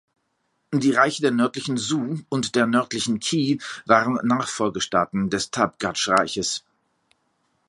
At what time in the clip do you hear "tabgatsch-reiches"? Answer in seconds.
5.51-6.63